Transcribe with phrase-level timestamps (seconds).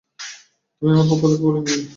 [0.77, 1.81] তুমি আমার পক্ষ থেকে বলে দিও।